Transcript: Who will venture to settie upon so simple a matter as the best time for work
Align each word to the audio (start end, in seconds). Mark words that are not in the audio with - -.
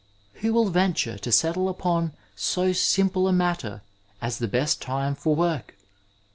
Who 0.41 0.51
will 0.53 0.69
venture 0.71 1.15
to 1.19 1.29
settie 1.31 1.67
upon 1.69 2.13
so 2.35 2.73
simple 2.73 3.27
a 3.27 3.31
matter 3.31 3.83
as 4.19 4.39
the 4.39 4.47
best 4.47 4.81
time 4.81 5.13
for 5.13 5.35
work 5.35 5.75